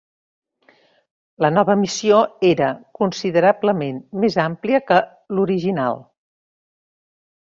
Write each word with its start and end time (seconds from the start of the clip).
La 1.45 1.51
nova 1.57 1.75
missió 1.81 2.21
era 2.51 2.69
considerablement 3.01 4.01
més 4.23 4.39
àmplia 4.47 4.81
que 4.89 4.99
l'original. 5.39 6.03